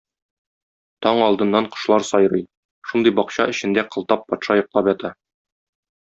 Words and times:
Таң 1.07 1.19
алдыннан 1.25 1.67
кошлар 1.75 2.05
сайрый, 2.07 2.41
шундый 2.91 3.15
бакча 3.21 3.45
эчендә 3.55 3.83
Кылтап 3.97 4.25
патша 4.33 4.57
йоклап 4.61 4.89
ята. 4.97 5.13